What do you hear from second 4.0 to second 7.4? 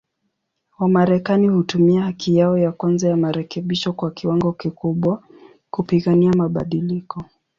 kiwango kikubwa, kupigania mabadiliko.